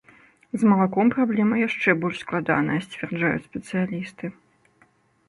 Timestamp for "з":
0.59-0.67